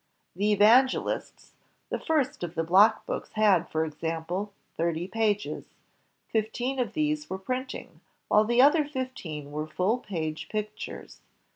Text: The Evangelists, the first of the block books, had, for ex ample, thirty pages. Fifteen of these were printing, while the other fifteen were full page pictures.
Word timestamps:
The 0.35 0.51
Evangelists, 0.51 1.53
the 1.91 1.99
first 1.99 2.41
of 2.43 2.55
the 2.55 2.63
block 2.63 3.05
books, 3.05 3.33
had, 3.33 3.69
for 3.69 3.85
ex 3.85 4.03
ample, 4.03 4.51
thirty 4.75 5.07
pages. 5.07 5.75
Fifteen 6.27 6.79
of 6.79 6.93
these 6.93 7.29
were 7.29 7.37
printing, 7.37 8.01
while 8.27 8.43
the 8.43 8.63
other 8.63 8.83
fifteen 8.83 9.51
were 9.51 9.67
full 9.67 9.99
page 9.99 10.49
pictures. 10.49 11.21